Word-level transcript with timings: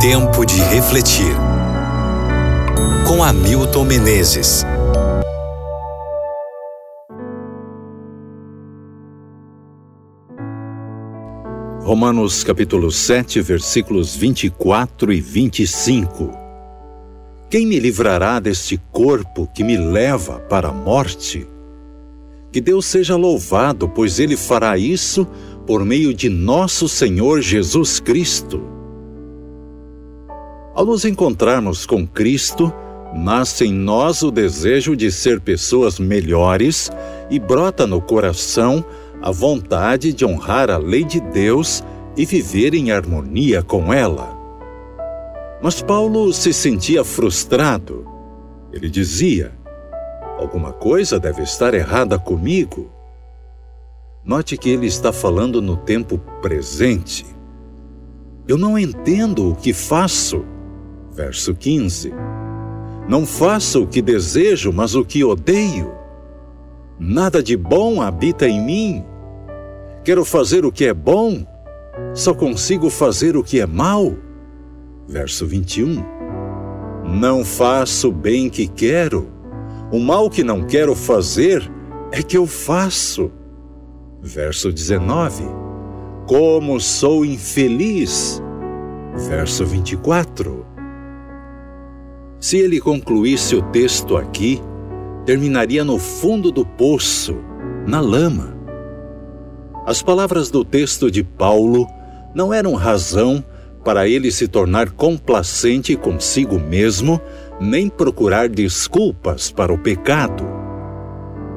Tempo 0.00 0.46
de 0.46 0.58
refletir. 0.62 1.36
Com 3.06 3.22
Hamilton 3.22 3.84
Menezes. 3.84 4.64
Romanos 11.82 12.42
capítulo 12.42 12.90
7, 12.90 13.42
versículos 13.42 14.16
24 14.16 15.12
e 15.12 15.20
25. 15.20 16.30
Quem 17.50 17.66
me 17.66 17.78
livrará 17.78 18.40
deste 18.40 18.80
corpo 18.90 19.46
que 19.54 19.62
me 19.62 19.76
leva 19.76 20.38
para 20.38 20.68
a 20.68 20.72
morte? 20.72 21.46
Que 22.50 22.62
Deus 22.62 22.86
seja 22.86 23.16
louvado, 23.16 23.86
pois 23.86 24.18
Ele 24.18 24.38
fará 24.38 24.78
isso 24.78 25.26
por 25.66 25.84
meio 25.84 26.14
de 26.14 26.30
nosso 26.30 26.88
Senhor 26.88 27.42
Jesus 27.42 28.00
Cristo. 28.00 28.79
Ao 30.74 30.84
nos 30.84 31.04
encontrarmos 31.04 31.84
com 31.84 32.06
Cristo, 32.06 32.72
nasce 33.12 33.64
em 33.64 33.72
nós 33.72 34.22
o 34.22 34.30
desejo 34.30 34.96
de 34.96 35.10
ser 35.10 35.40
pessoas 35.40 35.98
melhores 35.98 36.90
e 37.28 37.38
brota 37.38 37.86
no 37.86 38.00
coração 38.00 38.84
a 39.20 39.30
vontade 39.30 40.12
de 40.12 40.24
honrar 40.24 40.70
a 40.70 40.78
lei 40.78 41.04
de 41.04 41.20
Deus 41.20 41.82
e 42.16 42.24
viver 42.24 42.74
em 42.74 42.92
harmonia 42.92 43.62
com 43.62 43.92
ela. 43.92 44.38
Mas 45.60 45.82
Paulo 45.82 46.32
se 46.32 46.52
sentia 46.52 47.04
frustrado. 47.04 48.06
Ele 48.72 48.88
dizia: 48.88 49.52
Alguma 50.38 50.72
coisa 50.72 51.18
deve 51.18 51.42
estar 51.42 51.74
errada 51.74 52.18
comigo. 52.18 52.90
Note 54.24 54.56
que 54.56 54.70
ele 54.70 54.86
está 54.86 55.12
falando 55.12 55.60
no 55.60 55.76
tempo 55.76 56.18
presente. 56.40 57.26
Eu 58.46 58.56
não 58.56 58.78
entendo 58.78 59.50
o 59.50 59.54
que 59.54 59.72
faço. 59.72 60.44
Verso 61.12 61.54
15. 61.54 62.12
Não 63.08 63.26
faço 63.26 63.82
o 63.82 63.86
que 63.86 64.00
desejo, 64.00 64.72
mas 64.72 64.94
o 64.94 65.04
que 65.04 65.24
odeio. 65.24 65.92
Nada 66.98 67.42
de 67.42 67.56
bom 67.56 68.00
habita 68.00 68.46
em 68.46 68.64
mim. 68.64 69.04
Quero 70.04 70.24
fazer 70.24 70.64
o 70.64 70.72
que 70.72 70.84
é 70.84 70.94
bom, 70.94 71.44
só 72.14 72.32
consigo 72.32 72.88
fazer 72.88 73.36
o 73.36 73.42
que 73.42 73.60
é 73.60 73.66
mal. 73.66 74.14
Verso 75.08 75.46
21. 75.46 76.02
Não 77.04 77.44
faço 77.44 78.08
o 78.08 78.12
bem 78.12 78.48
que 78.48 78.68
quero, 78.68 79.28
o 79.92 79.98
mal 79.98 80.30
que 80.30 80.44
não 80.44 80.62
quero 80.62 80.94
fazer 80.94 81.68
é 82.12 82.22
que 82.22 82.36
eu 82.36 82.46
faço. 82.46 83.32
Verso 84.22 84.72
19. 84.72 85.42
Como 86.28 86.78
sou 86.78 87.24
infeliz. 87.24 88.40
Verso 89.28 89.66
24. 89.66 90.64
Se 92.40 92.56
ele 92.56 92.80
concluísse 92.80 93.54
o 93.54 93.60
texto 93.60 94.16
aqui, 94.16 94.58
terminaria 95.26 95.84
no 95.84 95.98
fundo 95.98 96.50
do 96.50 96.64
poço, 96.64 97.36
na 97.86 98.00
lama. 98.00 98.56
As 99.86 100.02
palavras 100.02 100.50
do 100.50 100.64
texto 100.64 101.10
de 101.10 101.22
Paulo 101.22 101.86
não 102.34 102.54
eram 102.54 102.74
razão 102.74 103.44
para 103.84 104.08
ele 104.08 104.30
se 104.30 104.48
tornar 104.48 104.90
complacente 104.92 105.94
consigo 105.96 106.58
mesmo, 106.58 107.20
nem 107.60 107.90
procurar 107.90 108.48
desculpas 108.48 109.52
para 109.52 109.70
o 109.70 109.78
pecado. 109.78 110.42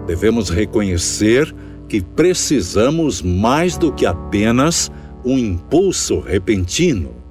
Devemos 0.05 0.49
reconhecer 0.49 1.55
que 1.87 2.01
precisamos 2.01 3.21
mais 3.21 3.77
do 3.77 3.93
que 3.93 4.05
apenas 4.05 4.91
um 5.23 5.37
impulso 5.37 6.19
repentino. 6.19 7.22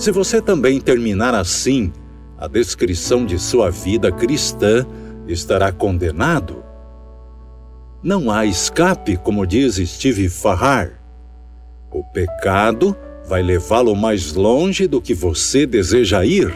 Se 0.00 0.10
você 0.10 0.42
também 0.42 0.80
terminar 0.80 1.34
assim 1.34 1.92
a 2.36 2.48
descrição 2.48 3.24
de 3.24 3.38
sua 3.38 3.70
vida 3.70 4.10
cristã, 4.10 4.84
estará 5.28 5.70
condenado 5.70 6.60
não 8.02 8.30
há 8.30 8.46
escape, 8.46 9.18
como 9.18 9.46
diz 9.46 9.76
Steve 9.76 10.30
Farrar. 10.30 10.90
O 11.92 12.02
pecado 12.02 12.96
vai 13.28 13.42
levá-lo 13.42 13.94
mais 13.94 14.32
longe 14.32 14.86
do 14.86 15.02
que 15.02 15.12
você 15.12 15.66
deseja 15.66 16.24
ir. 16.24 16.50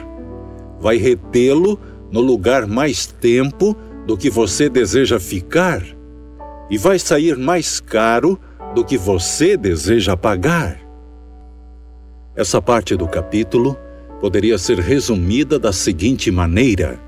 Vai 0.80 0.96
retê-lo 0.96 1.78
no 2.10 2.22
lugar 2.22 2.66
mais 2.66 3.04
tempo 3.06 3.76
do 4.06 4.16
que 4.16 4.30
você 4.30 4.70
deseja 4.70 5.20
ficar. 5.20 5.82
E 6.70 6.78
vai 6.78 6.98
sair 6.98 7.36
mais 7.36 7.78
caro 7.78 8.40
do 8.74 8.82
que 8.82 8.96
você 8.96 9.54
deseja 9.54 10.16
pagar. 10.16 10.80
Essa 12.36 12.60
parte 12.60 12.96
do 12.96 13.06
capítulo 13.06 13.76
poderia 14.20 14.58
ser 14.58 14.78
resumida 14.78 15.58
da 15.58 15.72
seguinte 15.72 16.30
maneira: 16.30 17.00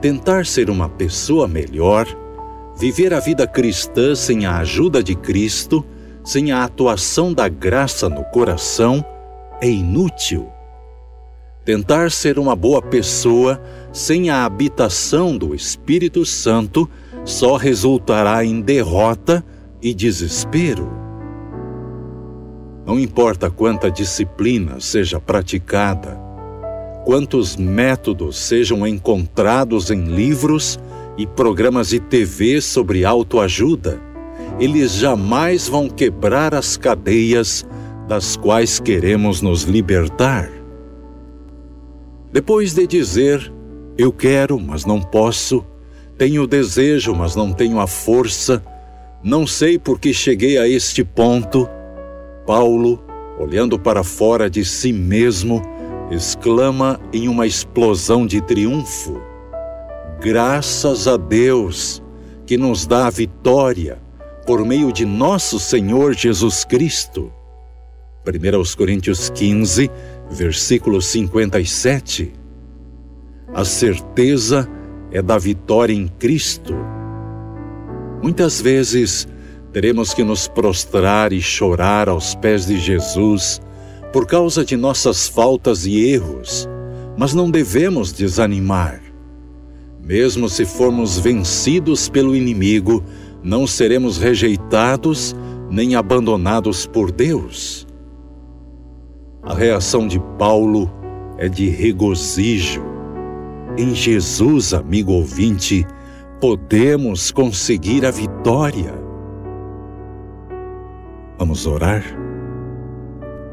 tentar 0.00 0.46
ser 0.46 0.70
uma 0.70 0.88
pessoa 0.88 1.46
melhor 1.46 2.06
Viver 2.76 3.12
a 3.12 3.20
vida 3.20 3.46
cristã 3.46 4.14
sem 4.14 4.46
a 4.46 4.58
ajuda 4.58 5.02
de 5.02 5.14
Cristo, 5.14 5.84
sem 6.24 6.52
a 6.52 6.64
atuação 6.64 7.32
da 7.32 7.48
graça 7.48 8.08
no 8.08 8.24
coração, 8.24 9.04
é 9.60 9.68
inútil. 9.68 10.48
Tentar 11.64 12.10
ser 12.10 12.38
uma 12.38 12.56
boa 12.56 12.82
pessoa 12.82 13.62
sem 13.92 14.30
a 14.30 14.44
habitação 14.44 15.36
do 15.36 15.54
Espírito 15.54 16.24
Santo 16.26 16.90
só 17.24 17.56
resultará 17.56 18.44
em 18.44 18.60
derrota 18.60 19.44
e 19.80 19.94
desespero. 19.94 21.01
Não 22.84 22.98
importa 22.98 23.48
quanta 23.48 23.90
disciplina 23.90 24.80
seja 24.80 25.20
praticada, 25.20 26.18
quantos 27.04 27.56
métodos 27.56 28.38
sejam 28.38 28.86
encontrados 28.86 29.90
em 29.90 30.04
livros 30.04 30.78
e 31.16 31.26
programas 31.26 31.88
de 31.88 32.00
TV 32.00 32.60
sobre 32.60 33.04
autoajuda, 33.04 34.00
eles 34.58 34.92
jamais 34.92 35.68
vão 35.68 35.88
quebrar 35.88 36.54
as 36.54 36.76
cadeias 36.76 37.64
das 38.08 38.36
quais 38.36 38.80
queremos 38.80 39.40
nos 39.40 39.62
libertar. 39.62 40.50
Depois 42.32 42.74
de 42.74 42.86
dizer, 42.86 43.52
eu 43.96 44.12
quero, 44.12 44.58
mas 44.58 44.84
não 44.84 45.00
posso, 45.00 45.64
tenho 46.18 46.46
desejo, 46.46 47.14
mas 47.14 47.36
não 47.36 47.52
tenho 47.52 47.78
a 47.78 47.86
força, 47.86 48.62
não 49.22 49.46
sei 49.46 49.78
por 49.78 50.00
que 50.00 50.12
cheguei 50.12 50.58
a 50.58 50.66
este 50.66 51.04
ponto, 51.04 51.68
Paulo, 52.46 53.02
olhando 53.38 53.78
para 53.78 54.02
fora 54.02 54.50
de 54.50 54.64
si 54.64 54.92
mesmo, 54.92 55.62
exclama 56.10 57.00
em 57.12 57.28
uma 57.28 57.46
explosão 57.46 58.26
de 58.26 58.40
triunfo: 58.40 59.20
Graças 60.20 61.06
a 61.06 61.16
Deus 61.16 62.02
que 62.46 62.56
nos 62.56 62.86
dá 62.86 63.06
a 63.06 63.10
vitória 63.10 63.98
por 64.46 64.64
meio 64.64 64.92
de 64.92 65.04
nosso 65.04 65.58
Senhor 65.58 66.14
Jesus 66.14 66.64
Cristo. 66.64 67.32
1 68.26 68.76
Coríntios 68.76 69.30
15, 69.30 69.90
versículo 70.30 71.00
57. 71.00 72.32
A 73.52 73.64
certeza 73.64 74.68
é 75.10 75.20
da 75.20 75.38
vitória 75.38 75.92
em 75.92 76.08
Cristo. 76.08 76.74
Muitas 78.22 78.60
vezes 78.60 79.26
teremos 79.72 80.12
que 80.12 80.22
nos 80.22 80.46
prostrar 80.46 81.32
e 81.32 81.40
chorar 81.40 82.08
aos 82.08 82.34
pés 82.34 82.66
de 82.66 82.78
Jesus 82.78 83.60
por 84.12 84.26
causa 84.26 84.64
de 84.64 84.76
nossas 84.76 85.26
faltas 85.26 85.86
e 85.86 86.10
erros, 86.10 86.68
mas 87.16 87.32
não 87.32 87.50
devemos 87.50 88.12
desanimar. 88.12 89.00
Mesmo 90.04 90.48
se 90.48 90.64
formos 90.66 91.18
vencidos 91.18 92.08
pelo 92.08 92.36
inimigo, 92.36 93.02
não 93.42 93.66
seremos 93.66 94.18
rejeitados 94.18 95.34
nem 95.70 95.94
abandonados 95.94 96.86
por 96.86 97.10
Deus. 97.10 97.86
A 99.42 99.54
reação 99.54 100.06
de 100.06 100.20
Paulo 100.38 100.92
é 101.38 101.48
de 101.48 101.68
regozijo. 101.68 102.82
Em 103.78 103.94
Jesus, 103.94 104.74
amigo 104.74 105.12
ouvinte, 105.12 105.86
podemos 106.40 107.30
conseguir 107.30 108.04
a 108.04 108.10
vitória. 108.10 109.01
Vamos 111.42 111.66
orar? 111.66 112.04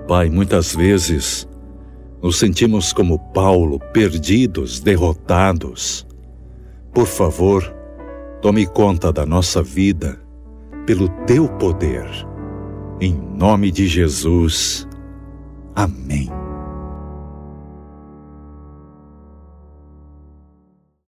Pai, 0.08 0.30
muitas 0.30 0.76
vezes 0.76 1.50
nos 2.22 2.38
sentimos 2.38 2.94
como 2.94 3.18
Paulo, 3.34 3.80
perdidos, 3.92 4.80
derrotados 4.80 6.06
por 6.94 7.08
favor, 7.08 7.64
tome 8.44 8.68
conta 8.68 9.12
da 9.12 9.26
nossa 9.26 9.64
vida 9.64 10.22
pelo 10.86 11.10
teu 11.26 11.48
poder. 11.48 12.06
Em 13.02 13.14
nome 13.14 13.72
de 13.72 13.88
Jesus. 13.88 14.88
Amém. 15.76 16.30